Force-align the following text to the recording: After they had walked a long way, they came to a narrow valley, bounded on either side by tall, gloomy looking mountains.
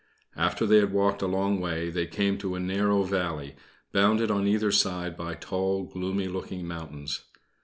After 0.35 0.65
they 0.65 0.77
had 0.79 0.91
walked 0.91 1.21
a 1.21 1.27
long 1.27 1.59
way, 1.61 1.91
they 1.91 2.07
came 2.07 2.39
to 2.39 2.55
a 2.55 2.59
narrow 2.59 3.03
valley, 3.03 3.55
bounded 3.91 4.31
on 4.31 4.47
either 4.47 4.71
side 4.71 5.15
by 5.15 5.35
tall, 5.35 5.83
gloomy 5.83 6.27
looking 6.27 6.67
mountains. 6.67 7.21